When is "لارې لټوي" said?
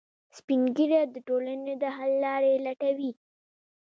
2.25-3.11